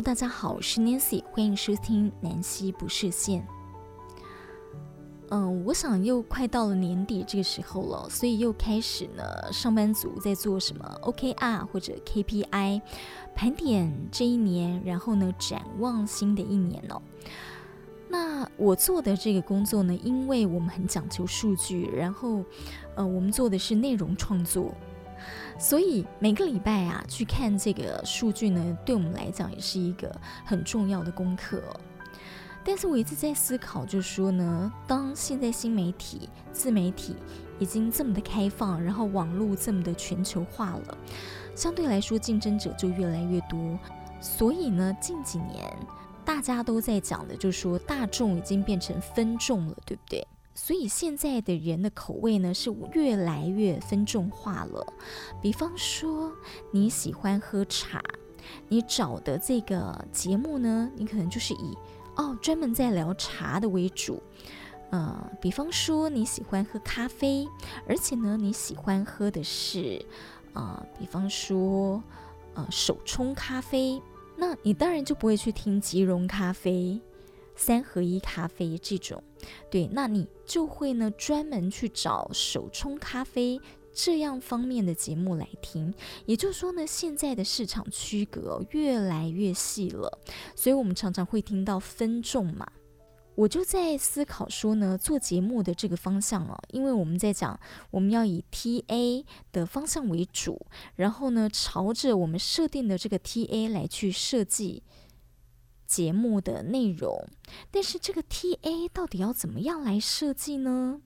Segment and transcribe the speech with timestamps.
[0.00, 3.44] 大家好，我是 Nancy，欢迎收听南希不设限。
[5.30, 12.80] 嗯，我想又快到了年底这个时候了，所以又开始呢，上班族在做什么 OKR 或者 KPI
[13.34, 17.02] 盘点这一年，然后呢，展望新的一年哦。
[18.08, 22.44] 那我做的这个工作呢，因为我们很讲求数据，然后
[22.94, 24.72] 呃，我们做的是内容创作。
[25.58, 31.62] 所以每个礼拜啊，去看这个数据呢，对我们来讲也是一个很重要的功课。
[32.64, 37.16] 但是我一直在思考，就是说呢，当现在新媒体、自媒体
[37.58, 40.98] 已经这么的开放，然后网络这么的全球化了，
[41.54, 43.78] 相对来说竞争者就越来越多。
[44.20, 45.64] 所以呢，近几年
[46.24, 50.26] 大家都在讲的，就是说大众已经变成分众了，对不对？
[50.60, 54.84] 所以现在的人的口味呢，是越来越分众化了。
[55.40, 56.32] 比方说
[56.72, 58.02] 你喜欢喝茶，
[58.68, 61.78] 你找的这个节目呢，你可能就是以
[62.16, 64.20] 哦专门在聊茶的为主。
[64.90, 67.46] 呃，比方说你喜欢喝咖啡，
[67.86, 70.04] 而且呢你喜欢喝的是
[70.54, 72.02] 啊、呃，比方说
[72.54, 74.02] 呃手冲咖啡，
[74.36, 77.00] 那你当然就不会去听即溶咖啡。
[77.58, 79.20] 三合一咖啡这种，
[79.68, 83.60] 对，那你就会呢专门去找手冲咖啡
[83.92, 85.92] 这样方面的节目来听。
[86.24, 90.20] 也就是说呢，现在的市场区隔越来越细了，
[90.54, 92.64] 所以我们常常会听到分众嘛。
[93.34, 97.58] 我就在思考说呢，做节目的这个方向啊，因为我们在讲
[97.90, 104.84] 我们要以 TA 的方向为主，然后呢朝着我们设定的这个 TA 来去设计。
[105.88, 107.26] 节目的内容，
[107.70, 111.00] 但是这个 TA 到底要怎么样来设计呢？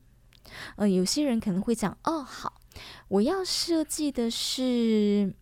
[0.74, 2.60] 呃，有些人可能会讲，哦，好，
[3.06, 5.34] 我要设计的是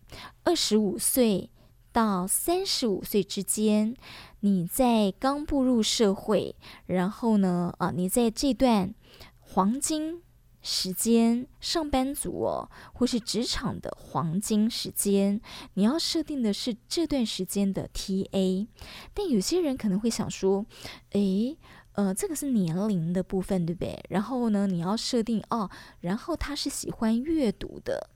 [0.44, 1.50] 二十五岁
[1.90, 3.96] 到三十五岁之间，
[4.40, 8.94] 你在刚步入社会，然后呢，啊，你在这段
[9.40, 10.22] 黄金。
[10.62, 15.40] 时间，上班族哦，或是职场的黄金时间，
[15.74, 18.66] 你要设定的是这段时间的 TA。
[19.14, 20.66] 但有些人可能会想说，
[21.10, 21.56] 诶，
[21.92, 24.02] 呃，这个是年龄的部分，对不对？
[24.08, 28.10] 然后呢，你要设定哦，然后他是喜欢阅读的，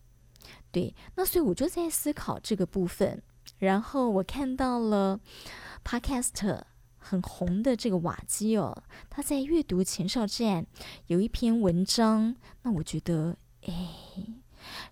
[0.70, 0.94] 对。
[1.16, 3.22] 那所以我就在思考这个部分，
[3.58, 5.20] 然后我看到了
[5.84, 6.62] Podcaster。
[7.06, 10.66] 很红的这个瓦基哦，他在阅读前哨站
[11.08, 13.90] 有一篇文章，那我觉得哎，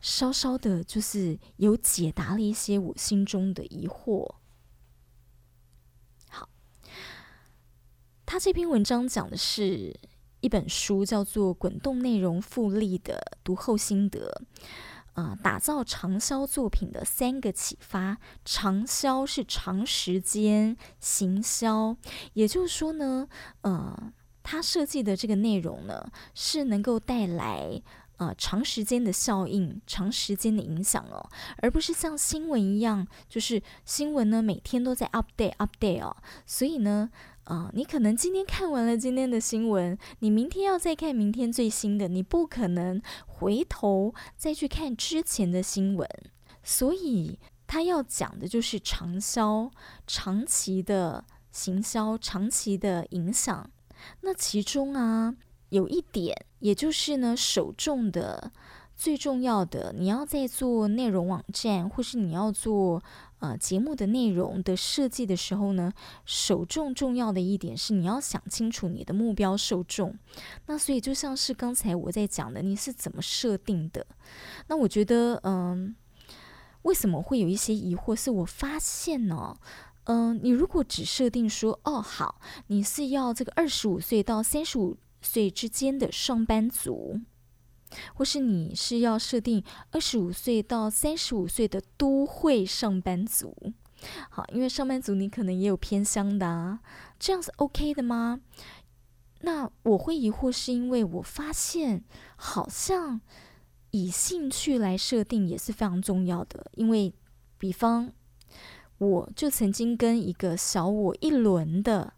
[0.02, 4.34] 稍稍的就是有解答了一些我心中的疑惑。
[6.28, 6.50] 好，
[8.26, 9.98] 他这篇文章讲的是
[10.40, 14.44] 一本书，叫做《滚动内容复利的读后心得》。
[15.14, 18.16] 呃，打造长销作品的三个启发。
[18.44, 21.96] 长销是长时间行销，
[22.32, 23.28] 也就是说呢，
[23.60, 24.12] 呃，
[24.42, 27.82] 他设计的这个内容呢，是能够带来
[28.16, 37.10] 呃长时间的效应、长时间的影响哦，而不是像新闻一样，就是新闻呢每天都在 update update 哦，所以呢。
[37.44, 46.08] 啊、你可能今天看完了今天的新闻，你明天要再看明天最新的，你不可能回头再去看之前的新闻。
[46.62, 49.70] 所以他要讲的就是长销、
[50.06, 53.68] 长期的行销、长期的影响。
[54.20, 55.34] 那其中啊，
[55.70, 58.52] 有一点，也就是呢，首重的。
[58.94, 63.02] 最重要的，你要在做内容网站，或是你要做
[63.42, 65.92] 呃节目的内容的设计的时候呢，
[66.24, 70.16] 首重重要的一点是你要想清楚你的目标受众。
[70.66, 74.06] 那所以就像是刚才我在讲的，你是怎么设定的？
[74.68, 75.94] 那我觉得，嗯、
[76.82, 78.14] 为什么会有一些疑惑？
[78.14, 79.56] 是我发现呢，
[80.04, 87.20] 嗯、你如果只设定说，哦，好，你是要这个二十五岁到三十五岁之间的上班族。
[88.14, 93.72] 或是你是要设定二十五岁到三十五岁的都会上班族，
[94.30, 96.80] 好，因为上班族你可能也有偏乡的啊，
[97.18, 98.40] 这样是 OK 的吗？
[99.42, 102.04] 那我会疑惑，是因为我发现
[102.36, 103.20] 好像
[103.90, 107.12] 以兴趣来设定也是非常重要的，因为
[107.58, 108.12] 比方
[108.98, 112.14] 我就曾经跟一个小我一轮的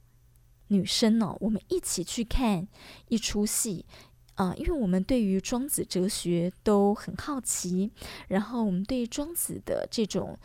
[0.69, 2.69] 女生呢，我们一起去看
[3.09, 3.87] 一出戏。
[4.37, 7.91] 啊、因为我们对于庄子哲学都很好奇，
[8.29, 10.37] 然后我们对庄子的这种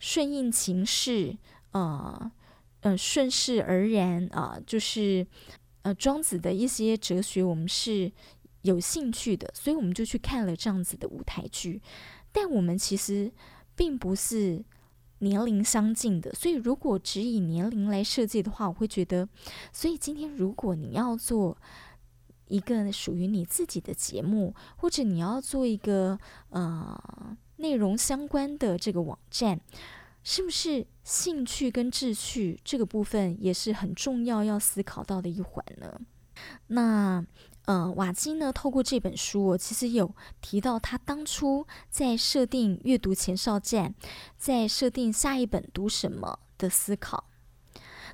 [0.00, 1.36] 顺应情势，
[1.70, 2.32] 呃，
[2.80, 5.26] 呃，顺势而然啊、就是
[5.82, 8.10] 呃庄子的一些哲学，我们是
[8.62, 11.80] 有兴趣的，所以我们就去看了这样子的舞台剧。
[12.32, 13.30] 但我们其实
[13.76, 14.64] 并不是
[15.20, 16.32] 年龄相近的。
[16.34, 19.28] 所以如果只以年龄来设计的话，我会觉得，
[19.72, 21.56] 所以今天如果你要做
[22.48, 26.18] 一个属于你自己的节目，或者你要做一个
[26.50, 29.60] 呃内容相关的这个网站，
[30.22, 36.00] 是不是兴趣跟志趣这个部分也是很重要要思考到的一环呢？
[36.68, 37.24] 那
[37.66, 43.94] 呃，瓦基呢，透过这本书，我其实有提到他当初在设定阅读前哨站，
[44.38, 47.27] 在设定下一本读什么的思考。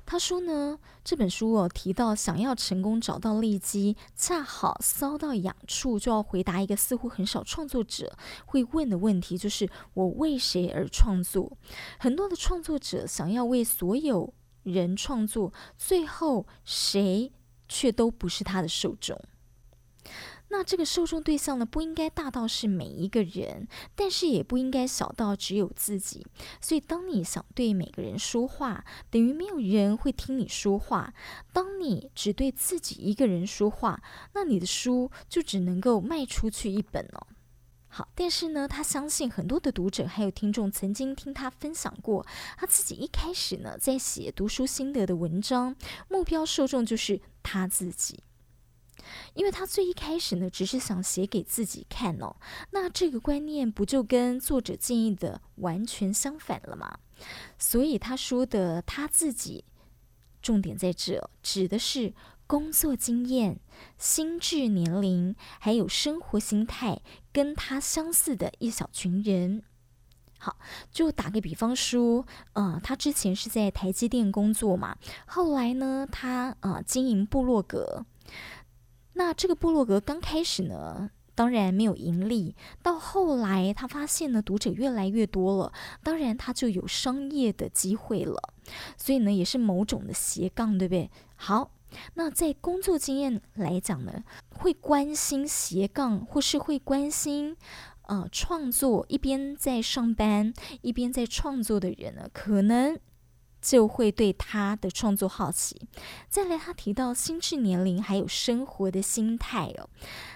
[0.05, 8.15] 他说呢，这本书哦提到，想要成功找到利基，恰好搔到痒处，就要回答一个似乎很少创作者
[8.45, 11.57] 会问的问题，就是我为谁而创作？
[11.97, 14.31] 很多的创作者想要为所有
[14.61, 17.31] 人创作，最后谁
[17.67, 19.19] 却都不是他的受众。
[20.57, 26.25] 那这个受众对象呢，不应该大到是每一个人，但是也不应该小到只有自己。
[26.61, 31.13] 所以，当你想对每个人说话，等于没有人会听你说话。
[31.51, 34.01] 当你只对自己一个人说话，
[34.33, 37.27] 那你的书就只能够卖出去一本哦。
[37.89, 42.25] 好，但是呢，他相信很多的读者还有听众曾经听他分享过，
[42.57, 45.75] 他自己一开始呢，在写读书心得的文章，
[46.07, 48.23] 目标受众就是他自己。
[49.33, 52.35] 因为他最一开始呢，只是想写给自己看哦。
[52.71, 56.99] 那这个观念不就跟作者建议的完全相反了吗？
[57.57, 59.63] 所以他说的他自己，
[60.41, 62.13] 重点在这，指的是
[62.45, 63.59] 工作经验、
[63.97, 69.63] 心智年龄，还有生活心态跟他相似的一小群人。
[70.37, 70.57] 好，
[70.91, 78.05] 就打个比方说，呃，他之前是在台积电工作嘛，后来呢，他呃经营部落格。
[79.17, 82.55] 那这个部落格刚开始呢，当然没有盈利。
[82.83, 85.73] 到后来，他发现呢，读者越来越多了，
[86.03, 88.53] 当然他就有商业的机会了。
[88.97, 91.09] 所以呢，也是某种的斜杠，对不对？
[91.35, 91.71] 好，
[92.15, 97.55] 那在工作经验来讲呢，会关心斜杠，或是会关心
[98.03, 102.99] 呃创作，一边在上班，一边在创作的人呢，可能。
[103.65, 105.81] 就会对他的创作好奇。
[106.29, 109.89] 再来，他提到心智年龄还有生活的心态哦。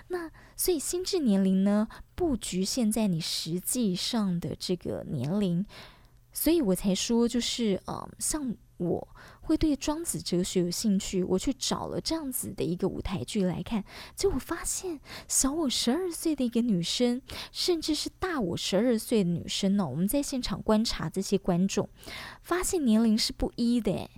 [0.08, 5.64] 那所以心智年龄呢，不局限在你实际上的这个年龄。
[6.34, 9.08] 所以我才说，就是呃，像我。
[9.42, 13.84] 会对庄子哲学有兴趣，我去找了这样子的一个舞台剧来看，
[14.16, 17.22] 结果发现小我十二岁的一个女生，
[17.52, 19.88] 甚至是大我十二岁的女生呢。
[19.88, 21.90] 我们在现场观察这些观众，
[22.42, 24.10] 发现年龄是不一的，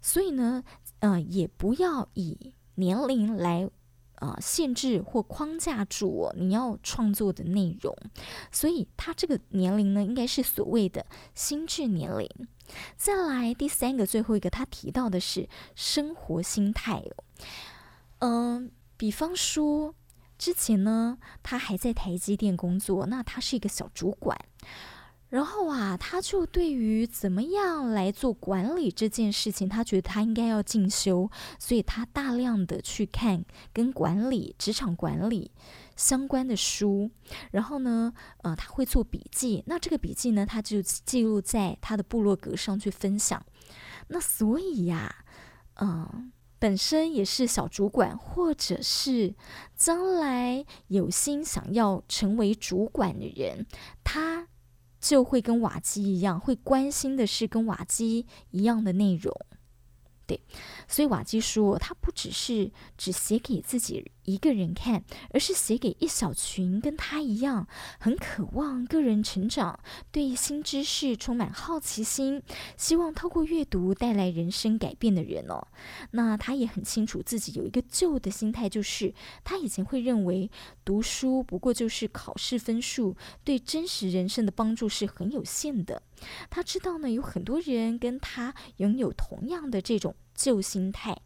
[0.00, 0.64] 所以呢，
[1.00, 3.70] 呃，也不要以年龄来。
[4.20, 7.96] 啊、限制或框架住你要创作的内容，
[8.52, 12.28] 所以他这个年龄呢，应该是所谓的心智年龄。
[12.96, 17.02] 再来第三个，最后一个，他提到的是生活心态。
[18.18, 19.94] 嗯、呃，比方说
[20.38, 24.38] 之前呢，他还在台积电工作，那他是一个小主管。
[25.30, 35.52] 然后啊，他就对于怎么样来做管理这件事情，他觉得他应该要进修，所以他大量的去看跟管理、职场管理
[35.94, 37.08] 相关的书。
[37.52, 38.12] 然后呢，
[38.42, 39.62] 呃，他会做笔记。
[39.66, 43.40] 那这个笔记呢，他就记录在他的部落格上去分享。
[44.08, 45.24] 那所以呀，
[45.80, 49.36] 嗯、本身也是小主管，或者是
[49.76, 53.64] 将来有心想要成为主管的人，
[54.02, 54.48] 他。
[55.00, 59.34] 就会跟瓦基一样，会关心的是跟瓦基一样的内容。
[60.30, 60.40] 对，
[60.86, 67.66] 所以瓦基说，他不只是只写给自己一个人看，而是写给一小群跟他一样
[67.98, 69.80] 很渴望个人成长、
[70.12, 72.40] 对新知识充满好奇心、
[72.76, 75.66] 希望透过阅读带来人生改变的人哦。
[76.12, 80.48] 那他也很清楚自己有一个旧的心态，就是他以前会认为
[80.84, 86.00] 读书不过就是考试分数，对真实人生的帮助是很有限的。
[86.48, 91.16] 他知道呢，有很多人跟他拥有同样的这种旧心态，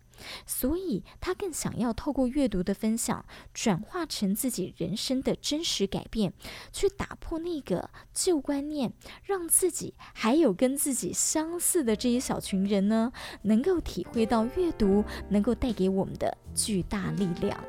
[0.47, 6.33] 所以他更想要透过阅读的分享，转化成自己人生的真实改变，
[6.73, 8.93] 去打破那个旧观念，
[9.25, 17.63] 让自己还有跟自己相似的这一小群人呢，能够体会到阅读能够带给我们的巨大力量。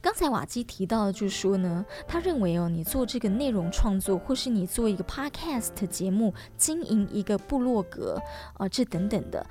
[0.00, 8.20] 刚才瓦基提到，就是说呢，他认为哦，你做这个内容创作，或是你做一个 podcast 节目，经营一个部落格，
[8.54, 9.46] 啊、这等等的，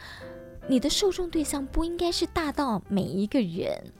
[0.67, 3.93] 你的受众对象不应该是大到每一个人，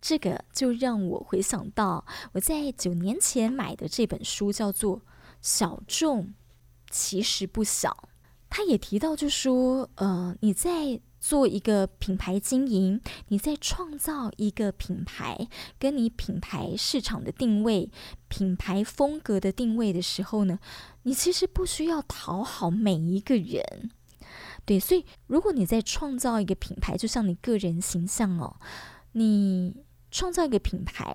[0.00, 4.98] 这个就让我回想到我在九年前买的这本书，叫做
[5.40, 6.34] 《小众
[6.90, 7.90] 其实不小》。
[8.50, 15.48] 他也提到，就说，呃，你在做一个品牌经营，你在创造一个品牌，
[15.78, 17.90] 跟你品牌市场的定位、
[18.28, 20.58] 品牌风格的定位的时候呢，
[21.02, 23.90] 你其实不需要讨好每一个人。
[24.64, 28.56] 对，所以如果你在创造一个品牌，就像你个人形象哦，
[29.12, 31.14] 你创造一个品牌，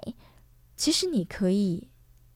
[0.75, 1.89] 其实你可以。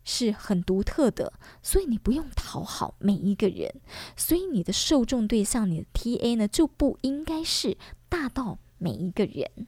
[0.10, 3.70] 是很独特的，所以你不用讨好每一个人，
[4.16, 9.68] 所以你的受众对象，你的 TA 呢，就不应该是大到每一个人。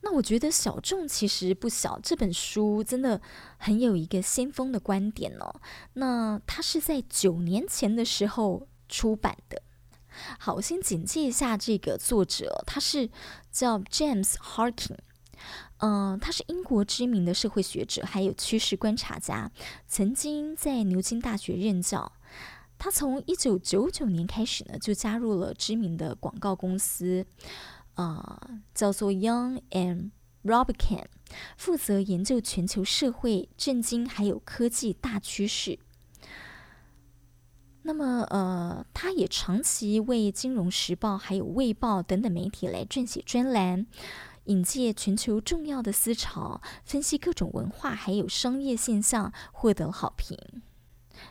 [0.00, 3.20] 那我觉得小众其实不小，这本书真的
[3.58, 5.60] 很有一个先锋的观点哦。
[5.94, 9.60] 那它是在九年前的时候出版的。
[10.38, 13.10] 好，我先简介一下这个作者，他是
[13.52, 14.96] 叫 James Harkin。
[15.78, 19.50] 嗯、他是英国知名的社会学者，还有趋势观察家，
[19.86, 22.12] 曾经在牛津大学任教。
[22.78, 27.26] 他从一九九九年开始呢，就加入了知名的广告公司，
[27.94, 30.10] 啊、呃，叫做 Young and
[30.42, 31.08] r o b i c a n
[31.56, 35.78] 负责研究全球社会、震惊还有科技大趋势。
[37.82, 43.86] 那么，呃，他也长期为《金融时报》还有《卫报》等等媒体来撰写专栏。
[44.48, 50.36] 引介全球重要的思潮，分析各种文化还有商业现象，获得好评。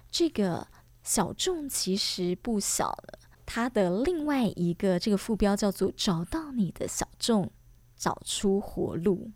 [0.10, 0.68] 这个
[1.04, 3.20] 小众其实不小了。
[3.46, 7.52] 它的另外一个这个副标叫做“找到你的小众，
[7.96, 9.32] 找出活路”。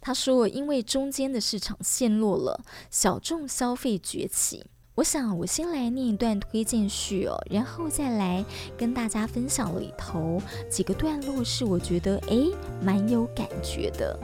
[0.00, 4.64] 他说，因为中间的市场陷落了，小众消费崛起。
[4.96, 8.44] 我想，我先来念一段推荐序哦，然后再来
[8.78, 14.16] 跟大家分享里头几个段落，是我觉得诶蛮有感觉的。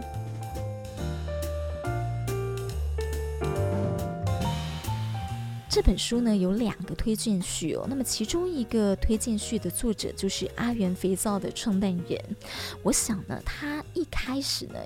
[5.69, 12.37] 这本书呢有两个推荐序哦，那么其中一个推荐序的作者就是阿元肥皂的创办人。
[12.85, 14.79] 我想呢，他一开始呢。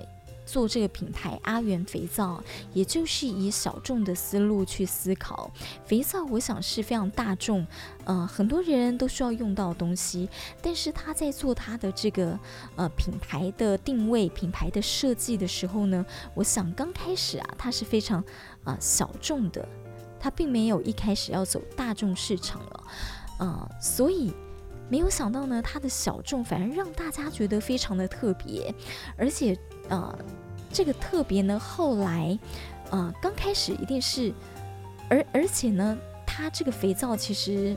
[0.45, 2.41] 做这个品牌阿元肥皂，
[2.73, 5.51] 也就是以小众的思路去思考。
[5.83, 7.65] 肥皂，我想是非常大众，
[8.05, 10.29] 呃，很多人都需要用到的东西。
[10.61, 12.39] 但是他在做他的这个
[12.75, 18.19] 呃品牌的定位、品牌的设计的时候呢，我想刚开始啊，他是非常
[18.63, 19.67] 啊、呃、小众的，
[20.19, 22.83] 他并没有一开始要走大众市场了，
[23.39, 24.31] 呃，所以
[24.89, 28.73] 没有想到呢，他的小众反而让大家觉得非常的特别，
[29.17, 29.57] 而且。
[29.89, 30.17] 呃，
[30.71, 32.37] 这个特别呢，后来，
[32.89, 34.33] 呃，刚开始一定是，
[35.09, 37.75] 而而且呢，它这个肥皂其实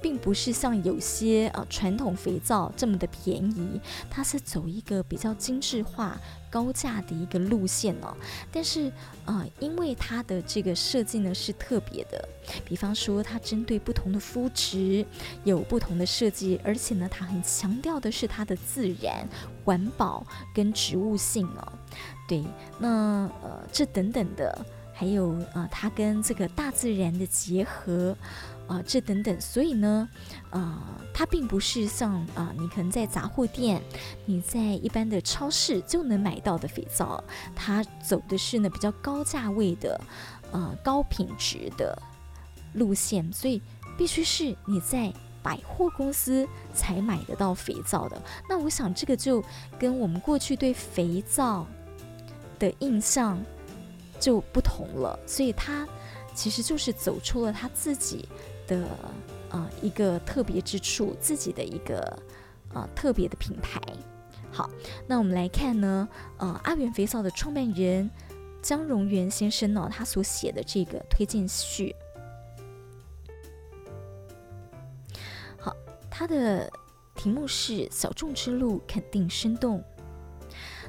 [0.00, 6.18] 并不是像有些呃传统肥皂这么的便宜，它是走一个比较精致化、
[6.50, 8.16] 高价的一个路线哦。
[8.52, 8.92] 但是，
[9.24, 12.28] 呃，因为它的这个设计呢是特别的，
[12.64, 15.04] 比方说它针对不同的肤质
[15.44, 19.28] 有不同的设计，而且呢，它很强调的是它的自然、
[19.64, 21.72] 环保跟植物性哦。
[22.28, 22.44] 对，
[22.78, 28.16] 那呃这等等的，还有呃它跟这个大自然的结合。
[28.68, 30.06] 啊、这等等，所以呢，
[30.50, 30.78] 呃，
[31.14, 33.82] 它并不是像啊、你可能在杂货店，
[34.26, 37.24] 你在一般的超市就能买到的肥皂，
[37.56, 39.98] 它走的是呢比较高价位的，
[40.52, 42.00] 呃，高品质的
[42.74, 43.62] 路线，所以
[43.96, 45.10] 必须是你在
[45.42, 48.20] 百货公司才买得到肥皂的。
[48.48, 49.42] 那我想这个就
[49.78, 51.66] 跟我们过去对肥皂
[52.58, 53.42] 的印象
[54.20, 55.88] 就不同了，所以它
[56.34, 58.28] 其实就是走出了它自己。
[58.68, 59.10] 的啊、
[59.50, 61.98] 呃、一个特别之处，自己的一个
[62.72, 63.80] 啊、特别的品牌。
[64.52, 64.70] 好，
[65.06, 68.08] 那我们来看呢，呃，阿元肥皂的创办人
[68.62, 71.94] 江荣元先生呢，他所写的这个推荐序。
[75.58, 75.74] 好，
[76.10, 76.70] 他的
[77.14, 79.80] 题目是《小众之路肯定生动》。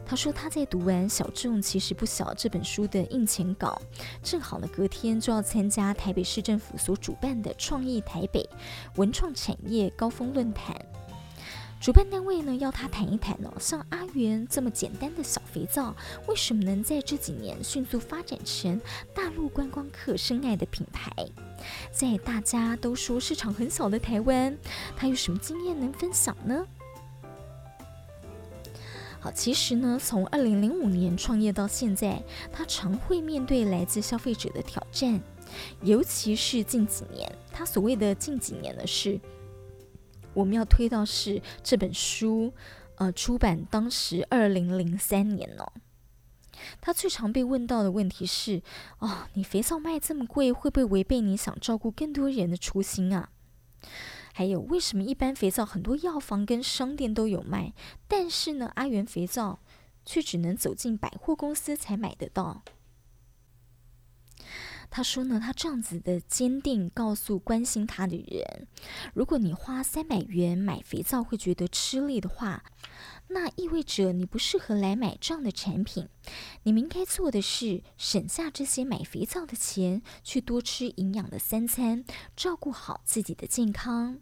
[0.09, 3.79] 他说他在读完《小众其实不小》这本书的印前稿，
[4.23, 8.49] 正好呢隔天就要参加台北市政府所主办的创意台北
[8.95, 10.75] 文创产业高峰论坛。
[11.79, 18.81] 主办单位呢要他谈一谈呢，像阿元这么简单的小肥皂，为什么能在这几年迅速发展成
[19.13, 21.11] 大陆观光客深爱的品牌？
[21.91, 24.57] 在大家都说市场很小的台湾，
[24.97, 26.65] 他有什么经验能分享呢？
[29.21, 32.23] 好，其实呢，从二零零五年创业到现在，
[32.53, 35.19] 他常会面对来自消费者的挑战，
[35.81, 37.29] 尤其是近几年。
[37.51, 39.19] 他所谓的近几年呢，是
[40.33, 42.53] 我们要推到是这本书，
[42.95, 45.69] 呃，出版当时二零零三年哦。
[46.79, 48.61] 他最常被问到的问题是：
[48.99, 53.29] 哦，你肥皂卖这么贵，会不会违背你想照顾更多人的初心啊？
[54.39, 57.73] 还有，为什么一般肥皂很多药房跟商店都有卖，
[58.07, 59.59] 但是呢，阿元肥皂
[60.05, 62.63] 却只能走进百货公司才买得到？
[64.89, 68.65] 他说呢，他这样子的坚定告诉关心他的人：
[69.13, 72.63] 如果你花三百元买肥皂会觉得吃力的话，
[73.27, 76.07] 那意味着你不适合来买这样的产品。
[76.63, 82.05] 你们应该做的是省下这些买肥皂的钱，去多吃营养的三餐，
[82.37, 84.19] 照顾好自己的健康。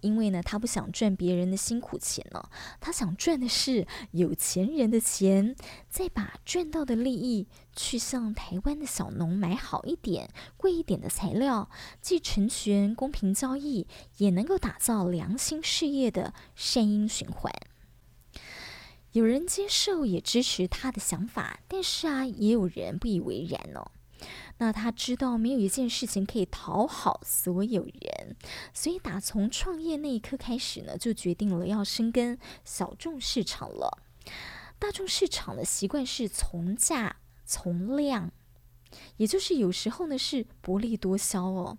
[0.00, 2.42] 因为呢，他不想赚别人的辛苦钱呢，
[2.80, 5.54] 他想赚的是有钱人的钱，
[5.88, 11.68] 再把赚到的利益去向台湾的小农买好一点、贵一点的材料，
[12.00, 13.86] 既成全公平交易，
[14.18, 17.52] 也能够打造良心事业的善因循环。
[19.12, 23.90] 有人接受也支持他的想法，但是啊，也有人不以为然哦。
[24.62, 28.36] 那他知道没有一件事情可以讨好所有人，
[28.72, 33.98] 所以打从创业那一刻开始呢，就决定了要深耕小众市场了。
[34.78, 38.30] 大众市场的习惯是从价从量。
[39.16, 41.78] 也就是有时候呢是薄利多销哦，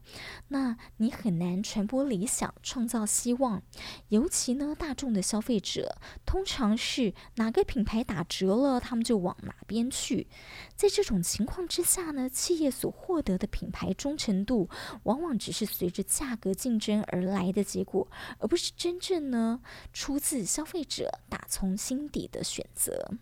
[0.49, 3.61] 那你很难传播理想、创造希望。
[4.09, 10.27] 尤其呢，大众的消费者通常是哪个品牌打折了，他们就往哪边去。
[10.75, 14.69] 在这种情况之下呢，企业所获得的品牌忠诚度，
[15.03, 18.07] 往往只是随着价格竞争而来的结果，
[18.39, 23.17] 而不是真正呢出自消费者打从心底的选择。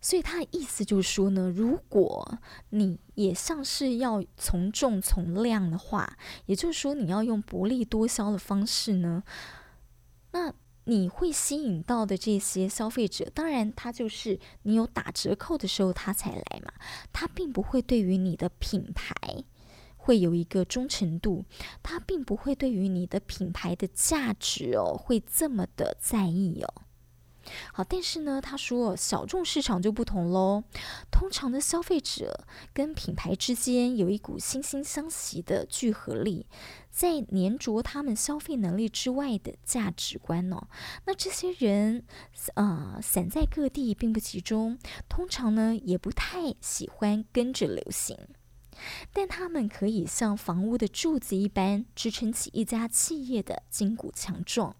[0.00, 2.38] 所以他的意思就是说呢，如果
[2.70, 6.16] 你也像是要从众从量的话，
[6.46, 9.22] 也就是说你要用薄利多销的方式呢，
[10.32, 10.52] 那
[10.84, 16.72] 你会吸引到的这些消费者，当然他就是你有打折扣的时候他才来嘛，
[17.12, 19.14] 他并不会对于你的品牌
[19.96, 21.44] 会有一个忠诚度，
[21.82, 26.82] 他并不会对于你的品牌的价值哦会这么的在意哦。
[27.72, 30.62] 好，但是呢，他说小众市场就不同喽。
[31.10, 36.46] 通常的消费者跟品牌之间有一股惺惺相惜的聚合力，
[36.90, 40.68] 在黏着他们消费能力之外的价值观哦。
[41.06, 42.04] 那这些人、
[42.54, 48.16] 呃，散在各地，并不集中，通常呢也不太喜欢跟着流行，
[49.12, 54.76] 但他们可以像房屋的柱子一般，支撑起一家企业的筋骨强壮。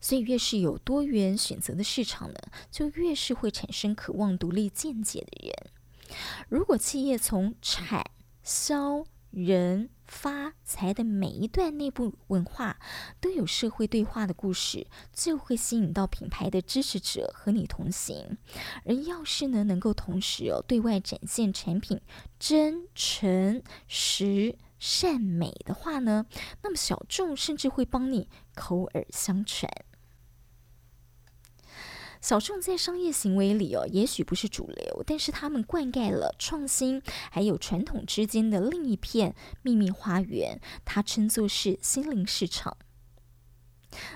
[0.00, 2.38] 所以，越是有多元选择的市场呢，
[2.70, 5.70] 就越是会产生渴望独立见解的人。
[6.48, 8.04] 如果企业从产、
[8.42, 12.78] 销、人、发、财的每一段内部文化
[13.18, 18.36] 都有社会对话的故事，就会吸引到品牌的支持者和你同行。
[18.84, 22.00] 而要是呢，能够同时哦对外展现产品
[22.38, 24.56] 真、诚、实。
[24.82, 26.26] 善美的话呢，
[26.62, 29.70] 那么小众甚至会帮你口耳相传。
[32.20, 42.76] 小众在商业行为里哦，也许不是主流，但是他们灌溉了创新还有传统之间的另一片秘密花园，它称作是心灵市场。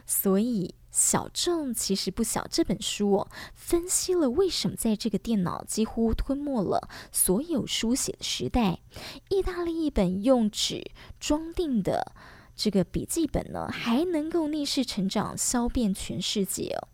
[0.04, 0.74] 所以。
[0.90, 2.46] 小众其实不小。
[2.50, 8.80] 这本书哦，分析了为什么在这个电脑几乎吞没了所有书写的时代，
[9.28, 10.82] 意大利一本用纸
[11.20, 12.14] 装订的
[12.56, 16.88] 这个笔记本呢，还能够逆势成长，销遍全世界哦。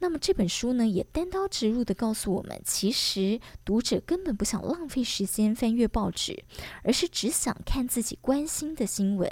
[0.00, 6.42] 那么这本书呢，也单刀直入地告诉我们，其实读者根本不想浪费时间翻阅报纸，
[6.82, 9.30] 而是只想看自己关心的新闻。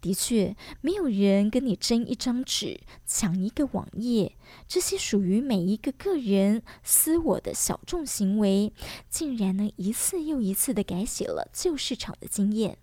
[0.00, 4.36] 的确，没有人跟你争一张纸，抢一个网页。
[4.68, 8.72] 这些属于每一个个人私我的小众行为，
[9.08, 12.78] 竟然呢一次又一次的改写了旧市场的经验。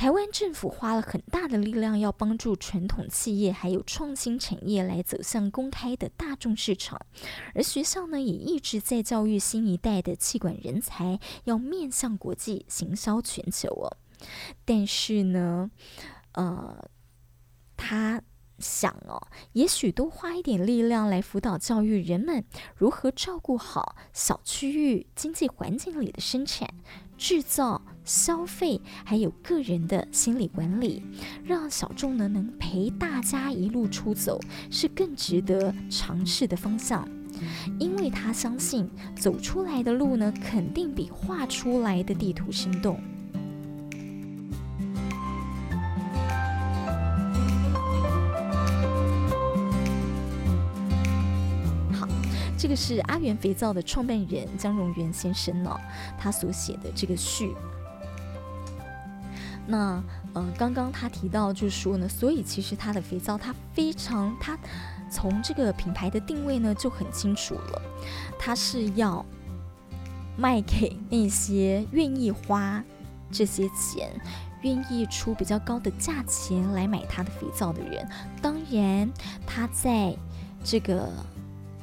[0.00, 6.98] 台湾政府花了很大的力量，要帮助传统企业还有创新产业来走向公开的大众市场，
[7.54, 13.98] 而学校呢，也一直在教育新一代的气管人才，要面向国际，行销全球哦。
[14.64, 15.70] 但是呢，
[16.32, 16.88] 呃，
[17.76, 18.22] 他。
[18.62, 22.44] 想哦，也许多花一点力量来辅导教育人们
[22.76, 26.68] 如何照顾好小区域经济环境里的生产、
[27.20, 31.02] 制造、消费，还有个人的心理管理，
[31.44, 37.06] 让小众呢能陪大家一路出走，是更值得尝试的方向。
[37.78, 42.98] 因为他相信，走出来的路呢，肯定比画出来的地图生动。
[52.60, 55.74] 这个是阿元肥皂的创办人江荣元先生呢、
[56.18, 57.56] 他所写的这个序。
[59.66, 60.02] 那
[60.34, 64.58] 呃，刚刚他提到就是说呢，所以其实他的肥皂，它非常，他
[65.10, 67.82] 从这个品牌的定位呢就很清楚了，
[68.38, 69.24] 他是要
[70.36, 72.84] 卖给那些愿意花
[73.32, 74.12] 这些钱。
[74.60, 78.06] 愿意出比较高的价钱来买他的肥皂的人，
[78.42, 79.10] 当然
[79.46, 80.14] 他在
[80.62, 81.08] 这个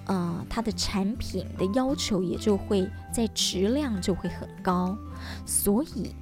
[0.08, 4.98] 呃他的产品的要求也就会在质量就会很高，
[5.46, 6.16] 所以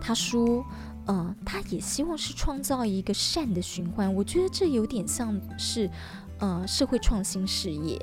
[0.00, 0.64] 他说
[1.06, 5.90] 呃他也希望是创造一个善的循环，我觉得这有点像是
[6.38, 8.00] 呃社会创新事业，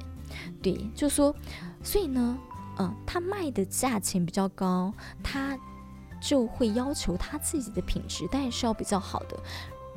[0.61, 1.35] 对，就说
[1.83, 2.37] 所以呢
[2.77, 5.57] 呃他卖的价钱比较高，他。
[6.19, 9.37] 就会要求他自己的品质，当然是要比较好的。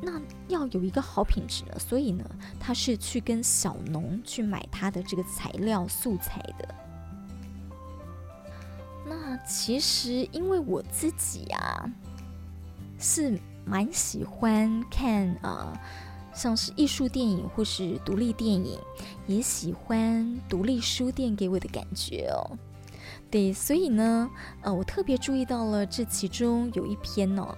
[0.01, 2.25] 那要有一个好品质呢，所以呢，
[2.59, 6.75] 他是去跟小农去买他的这个材料素材的。
[9.05, 11.85] 那其实因为我自己啊，
[12.97, 15.79] 是蛮喜欢看啊、呃，
[16.33, 18.79] 像是艺术电影或是独立电影，
[19.27, 22.57] 也喜欢独立书店给我的感觉哦。
[23.29, 24.29] 对，所以呢，
[24.61, 27.57] 呃，我特别注意到了这其中有一篇呢、哦，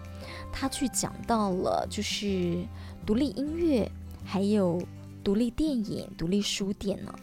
[0.51, 2.65] 他去讲到了就是
[3.05, 3.89] 独立音乐，
[4.23, 4.81] 还有
[5.23, 7.13] 独立电影、独立书店呢。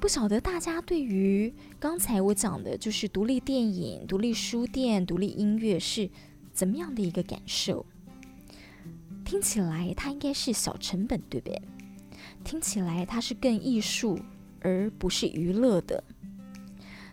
[0.00, 6.08] 不晓得大家对于刚才我讲的，就是独立电影、独立书店、独立音乐是
[6.52, 7.84] 怎么样的一个感受？
[9.24, 11.60] 听起来它应该是小成本，对不对？
[12.44, 14.18] 听起来它是更艺术，
[14.60, 16.02] 而不是娱乐的。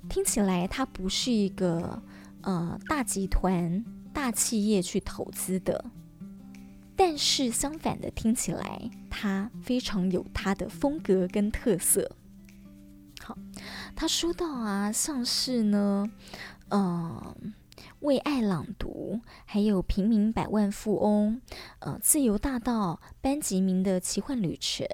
[0.08, 2.02] 听起来它不是一个
[2.42, 3.84] 呃大集团、
[4.16, 5.84] 大企业去投资的，
[6.96, 12.10] 但是相反的，听起来它非常有它的风格跟特色。
[13.22, 13.38] 好，
[13.94, 16.10] 他说到啊，像是呢，
[16.70, 17.36] 呃，
[18.00, 21.42] 为爱朗读，还有平民百万富翁，
[21.80, 24.88] 呃，自由大道、班吉明的奇幻旅程，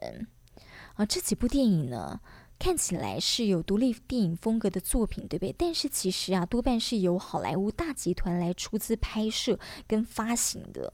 [0.95, 2.19] 啊、这几部电影呢。
[2.61, 5.55] 看起来是有独立电影风格的作品，对不对？
[5.57, 10.93] 但是其实啊，多半是由好莱坞大集团来出资拍摄跟发行的。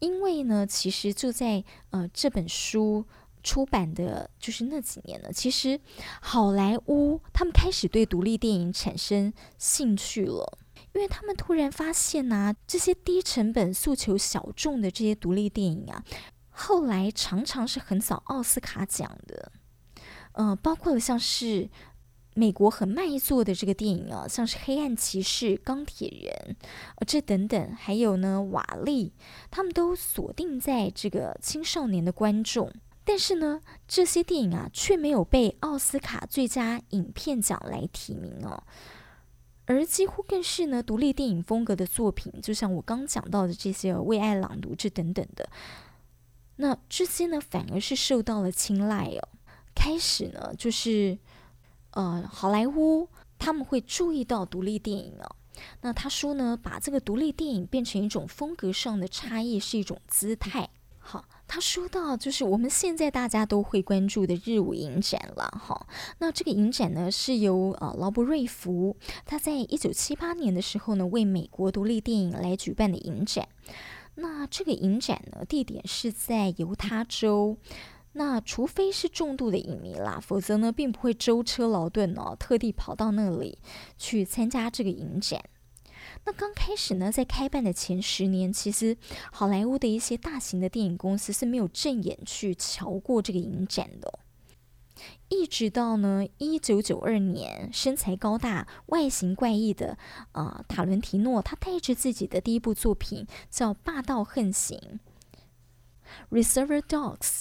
[0.00, 3.06] 因为呢，其实就在呃这本书
[3.42, 5.80] 出版的就是那几年呢，其实
[6.20, 10.58] 好莱坞他们开始对独立电影产生兴趣了，
[10.92, 16.04] 因为他们突然发现呐、这些低成本、诉求小众的这些独立电影啊，
[16.50, 19.50] 后来常常是横扫奥斯卡奖的。
[20.40, 21.68] 呃，包括了像是
[22.32, 26.56] 美国很卖座的这个电影啊，像是《黑暗骑士》《钢铁人》
[26.96, 29.12] 呃，这等等，还有呢，《瓦力》，
[29.50, 32.72] 他们都锁定在这个青少年的观众。
[33.04, 38.62] 但是呢，这些电影啊，却没有被奥斯卡最佳影片奖来提名哦。
[39.66, 45.46] 而几乎更是呢，独立电影风格的作品，就像我刚讲到的这些《为爱朗读》这等等的，
[46.56, 49.28] 那这些呢，反而是受到了青睐哦。
[49.74, 51.18] 开始呢，就是，
[51.92, 55.36] 呃，好莱坞他们会注意到独立电影哦。
[55.82, 60.68] 那他说呢，把这个独立电影变成一种风格上的差异是一种姿态。
[60.98, 65.86] 好，他说到就是我们现在大家都会关注的日舞影展了哈。
[66.18, 73.48] 那这个影展呢，是由呃劳勃瑞福他在一九七八年的时候呢，为美国独立电影来举办的影展。
[74.16, 77.56] 那这个影展呢，地点是在犹他州。
[78.12, 83.58] 那除非是重度的影迷啦，否则呢，并不会舟车劳顿哦，特地跑到那里
[83.96, 85.44] 去参加这个影展。
[86.24, 88.96] 那刚开始呢，在开办的前十年，其实
[89.30, 94.18] 好莱坞的一些大型的电影公司是没有正眼去瞧过这个影展的。
[95.28, 99.96] 一直到呢，一九九二年，身材高大、外形怪异的
[100.32, 104.78] 啊、呃、塔伦提诺，他带着自己的第一部作品叫《霸道横行》。
[106.30, 107.40] Reserver Dogs，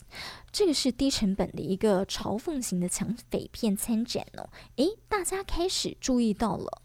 [0.52, 4.50] 这个是低成本的一个嘲讽型的抢匪片参展哦。
[4.78, 6.82] 诶，大家开始注意到了。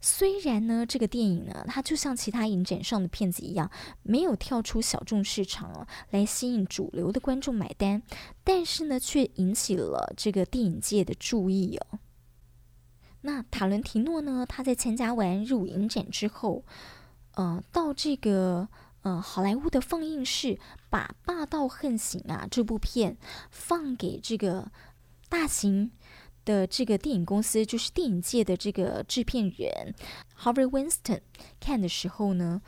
[0.00, 3.70] 虽然呢，这个电影呢，它就像其他影展上的片子一样，
[4.02, 8.02] 没有跳出小众市场哦，来吸引主流的观众买单，
[8.44, 11.98] 但是呢，却引起了这个电影界的注意哦。
[13.22, 16.64] 那塔伦提诺呢，他在参加完入影展之后，
[17.34, 18.68] 呃，到这个。
[19.02, 20.58] 呃，好莱坞的放映室
[20.90, 23.16] 把《霸道横行》啊这部片
[23.50, 24.70] 放给这个
[25.28, 25.92] 大型
[26.44, 29.94] 的这个电影公司，就是电影界的这个制片人
[30.38, 31.20] Harvey Winston
[31.60, 32.60] 看的时候呢，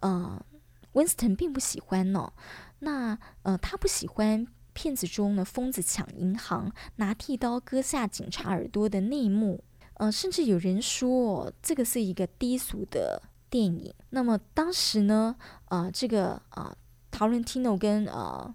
[0.00, 0.44] 呃
[0.92, 2.32] ，Winston 并不喜欢呢、哦。
[2.80, 9.64] 那呃，他不喜欢片子中呢，疯子抢银行、拿剃刀割下警察耳朵的内幕。
[9.94, 13.92] 呃，甚至有人说，哦，这个是一个低俗的电影。
[14.08, 16.74] 那么当时呢，呃，这个啊，
[17.10, 18.54] Tarantino 跟呃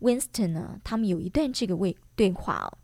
[0.00, 2.78] ，Winston 呢，他们有一段这个位对话哦。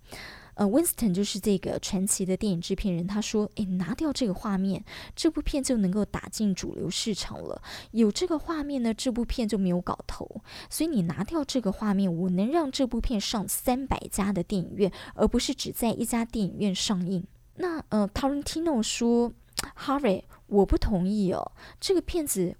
[0.55, 4.83] 呃，Winston 就是这个传奇的电影制片人，他说：“诶，拿掉这个画面，
[5.15, 7.61] 这部片就能够打进主流市场了。
[7.91, 10.41] 有这个画面呢，这部片就没有搞头。
[10.71, 17.23] 所以你拿掉这个画面，我能让这部片上三百家的电影院，而不是只在一家电影院上映。”
[17.57, 19.31] 那呃，Tarantino 说
[19.79, 22.57] ：“Harvey，我不同意哦，这个片子。”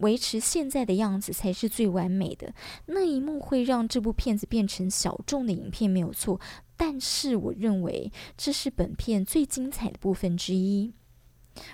[0.00, 2.52] 维持现在的样子才是最完美的。
[2.86, 6.38] 那一幕会让这部片子变成小众的影片，没有错。
[6.76, 10.92] 但是我认为这是本片最精彩的部分之一。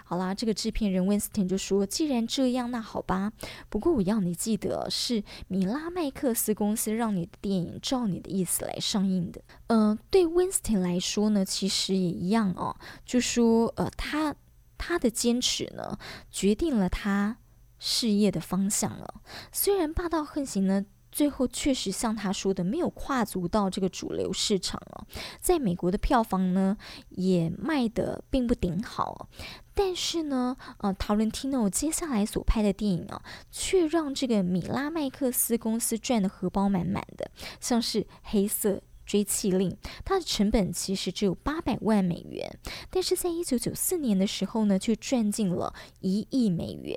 [0.04, 3.32] 好啦，这个制片人 Winston 就说：“既然这样，那好吧。
[3.68, 12.74] 不过我要你记得，是米拉麦克斯公司让你的电影照你的意思来上映的。”呃，对 Winston 来说呢，其实也一样哦。
[13.04, 14.34] 就说呃，他
[14.76, 15.98] 他的坚持呢，
[16.32, 17.36] 决定了他。
[17.78, 19.22] 事业的方向了。
[19.52, 25.06] 虽然霸道横行呢，最后确实像他说的，没有跨足到这个主流市场哦，
[25.40, 26.76] 在美国的票房呢
[27.10, 29.28] 也卖得并不顶好。
[29.74, 37.30] 但是呢，呃，陶伦蒂诺接下来所拍的电影啊，却让这个米拉麦克斯公司赚得荷包满满的。
[37.60, 39.70] 像是《黑色追缉令》，
[40.02, 42.58] 它的成本其实只有八百万美元，
[42.88, 46.96] 但是在一九九四年的时候呢，却赚进了一亿美元。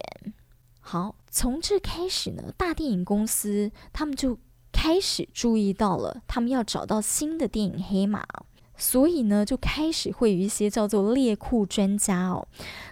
[0.92, 4.40] 好，从这开始呢，大电影公司他们就
[4.72, 8.26] 开始注意到了，他们要找到新的电影黑马，
[8.76, 12.48] 所以呢，就开始会有一些叫做猎库专家哦。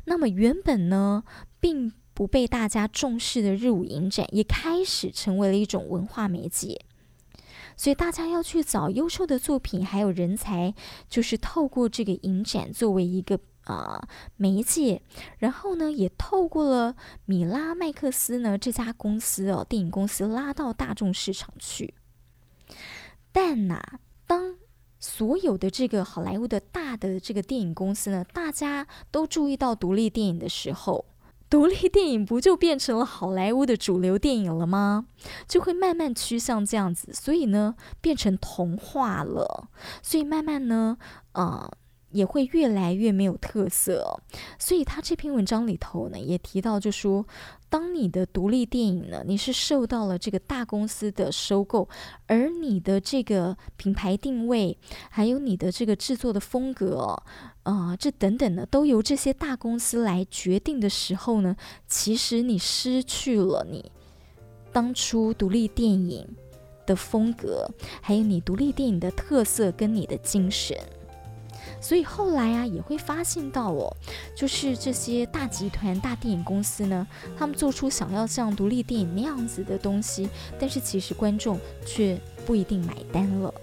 [0.06, 1.24] 那么原本呢，
[1.60, 6.80] 并不被大家重视的日舞影展，也开始成为了一种文化媒介。
[7.76, 10.76] 所以大家要去找优秀的作品，还有人才，
[11.10, 13.40] 就是透过这个影展作为一个。
[13.68, 14.02] 啊，
[14.38, 15.02] 媒介，
[15.40, 21.94] 然后呢，也透过了米拉麦克斯呢这家公司哦，电影公司拉到大众市场去。
[23.34, 24.56] 但呐、当
[25.00, 31.06] 所有的这个好莱坞的大的这个电影公司呢，大家都注意到独立电影的时候，
[31.50, 35.08] 独立电影不就变成了好莱坞的主流电影了吗？
[35.46, 39.70] 就会慢慢趋向这样子，所以呢，变成童话了。
[40.02, 40.98] 所以慢慢呢，
[41.34, 41.78] 啊、呃。
[42.18, 44.20] 也会越来越没有特色，
[44.58, 47.24] 所以他这篇文章里头呢，也提到，就说，
[47.70, 51.88] 当你的独立电影呢，你是受到了这个大公司的收购，
[52.26, 54.76] 而你的这个品牌定位，
[55.12, 57.22] 还有你的这个制作的风格，
[57.62, 61.56] 啊，这等等的，都由这些大公司来决定的时候呢，
[61.88, 63.92] 其实你失去了你
[64.74, 66.28] 当初独立电影
[66.88, 67.70] 的风格，
[68.02, 70.76] 还有你独立电影的特色跟你的精神。
[71.80, 73.96] 所以后来啊，也会发现到哦，
[74.36, 80.28] 就是这些大集团、大电影公司呢，他们做出想要像独立电影那样子的东西，
[80.60, 83.54] 但是其实观众却不一定买单了。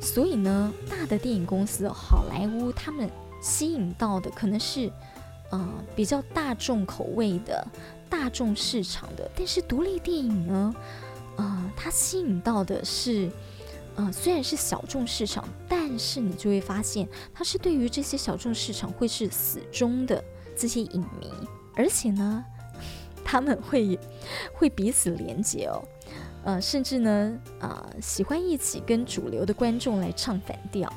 [0.00, 3.10] 所以呢，大的电影公司，好莱坞，他们
[3.42, 4.90] 吸引到的可能是，
[5.50, 7.66] 呃，比较大众口味的、
[8.08, 10.74] 大众市场的，但是独立电影呢，
[11.36, 13.28] 呃，它吸引到的是。
[13.96, 20.22] 嗯，虽然是小众市场，但是你就会发现，它是对于这些小众市场会是死忠的
[20.56, 21.30] 这些影迷，
[21.74, 22.44] 而且呢，
[23.24, 23.98] 他们会
[24.52, 25.82] 会彼此连接哦，
[26.44, 30.90] 呃，甚至呢，啊、呃，喜欢一起跟主流的观众来唱反调。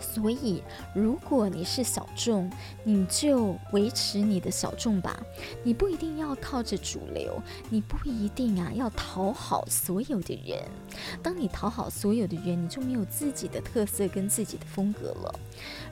[0.00, 0.62] 所以，
[0.94, 2.50] 如果你是小众，
[2.82, 5.20] 你就维持你的小众吧。
[5.62, 10.62] 你不一定要靠着主流，你不一定啊要讨好所有的人。
[11.22, 15.38] 当你讨好所有的人，你就没有自己的特色跟自己的风格了。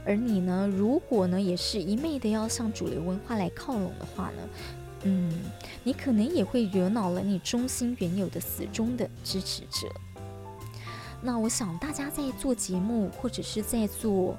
[0.04, 4.48] 而你呢，如果呢也是一昧的要向主流文化来靠拢的话呢，
[5.02, 5.32] 嗯，
[5.84, 9.86] 你可能也会惹恼了你中心原有的死忠的支持者。
[11.20, 14.36] 那我想，大家在做节目，或者是在做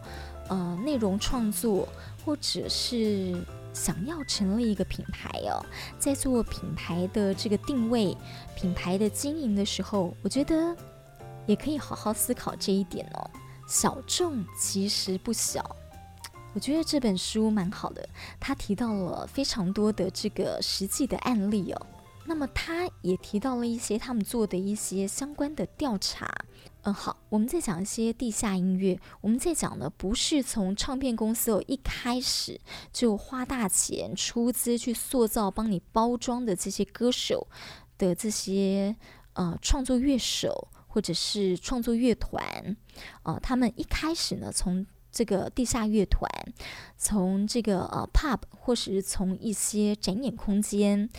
[0.47, 1.87] 呃内容创作，
[2.23, 5.59] 或者是想要成立一个品牌哦，
[5.97, 8.15] 在做品牌的这个定位、
[8.55, 10.75] 品牌的经营的时候，我觉得
[11.45, 13.29] 也可以好好思考这一点哦。
[13.67, 15.75] 小众其实不小，
[16.53, 18.07] 我觉得这本书蛮好的，
[18.39, 21.87] 他提到了非常多的这个实际的案例哦。
[22.25, 26.27] 那么他也提到了一些他们做的一些相关的调查。
[26.83, 28.97] 嗯，好，我们再讲一些地下音乐。
[29.19, 32.59] 我们在讲的不是从唱片公司哦一开始
[32.93, 37.47] 就花大钱出资去塑造、帮你包装的这些歌手
[37.97, 38.95] 的这些
[39.33, 42.77] 呃创作乐手或者是创作乐团，
[43.23, 46.31] 呃，他们一开始呢，从这个地下乐团，
[46.97, 51.09] 从这个呃 pub 或是从一些展演空间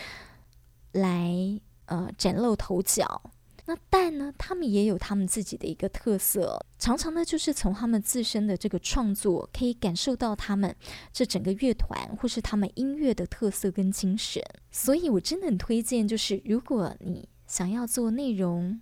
[0.92, 3.30] 来呃崭露头角。
[3.70, 10.74] 那但呢，他们也有他们自己的一个特色，常常呢就是从他们自身的这个创作，可以感受到他们
[11.12, 14.42] 这整个乐团或是他们音乐的特色跟精神。
[14.72, 18.80] 所以我真的很推荐，就是如果你想要做内容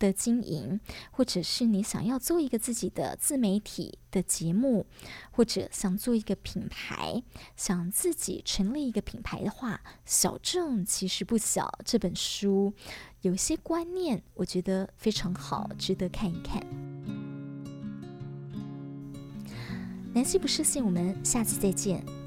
[0.00, 0.80] 的经营，
[1.12, 4.86] 或者是你想要做一个自己的自媒体的节目，
[5.30, 7.22] 或者想做一个品牌，
[7.54, 12.72] 想自己成立一个品牌的话，《小众其实不小》这本书
[13.20, 16.66] 有些观念，我觉得非常好，值得看一看。
[20.12, 22.19] 南希不设限，我们下次再见。